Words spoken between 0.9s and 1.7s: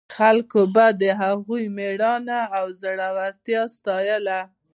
د هغوی